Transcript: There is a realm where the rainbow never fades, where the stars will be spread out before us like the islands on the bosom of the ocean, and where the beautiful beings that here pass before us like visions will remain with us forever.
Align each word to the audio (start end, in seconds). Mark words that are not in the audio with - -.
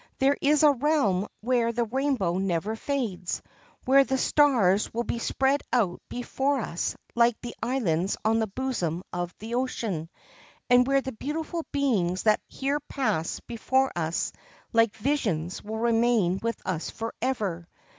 There 0.17 0.35
is 0.41 0.63
a 0.63 0.71
realm 0.71 1.27
where 1.41 1.71
the 1.71 1.83
rainbow 1.85 2.39
never 2.39 2.75
fades, 2.75 3.43
where 3.85 4.03
the 4.03 4.17
stars 4.17 4.91
will 4.91 5.03
be 5.03 5.19
spread 5.19 5.61
out 5.71 6.01
before 6.09 6.59
us 6.59 6.95
like 7.13 7.39
the 7.41 7.53
islands 7.61 8.17
on 8.25 8.39
the 8.39 8.47
bosom 8.47 9.03
of 9.13 9.31
the 9.37 9.53
ocean, 9.53 10.09
and 10.71 10.87
where 10.87 11.01
the 11.01 11.11
beautiful 11.11 11.67
beings 11.71 12.23
that 12.23 12.41
here 12.47 12.79
pass 12.79 13.41
before 13.41 13.91
us 13.95 14.31
like 14.73 14.95
visions 14.95 15.63
will 15.63 15.77
remain 15.77 16.39
with 16.41 16.59
us 16.65 16.89
forever. 16.89 17.67